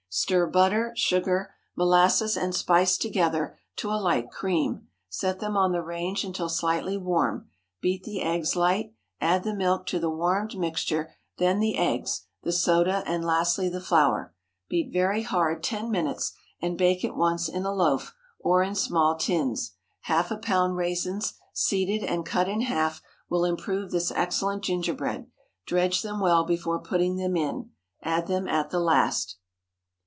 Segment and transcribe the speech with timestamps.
[0.13, 5.81] Stir butter, sugar, molasses, and spice together to a light cream, set them on the
[5.81, 11.13] range until slightly warm; beat the eggs light; add the milk to the warmed mixture,
[11.37, 14.35] then the eggs, the soda, and lastly the flour.
[14.67, 19.15] Beat very hard ten minutes, and bake at once in a loaf, or in small
[19.17, 19.75] tins.
[20.01, 25.27] Half a pound raisins, seeded and cut in half, will improve this excellent gingerbread.
[25.65, 27.69] Dredge them well before putting them in.
[28.03, 29.37] Add them at the last.